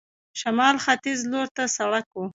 [0.39, 2.17] شمال ختیځ لور ته سړک و.